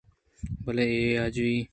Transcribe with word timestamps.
بلئے 0.63 0.85
اے 0.93 1.03
آجوئی 1.25 1.57